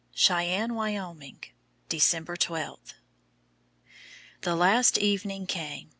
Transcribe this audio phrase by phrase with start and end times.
[0.15, 1.43] CHEYENNE, WYOMING,
[1.87, 2.95] December 12.
[4.41, 5.89] The last evening came.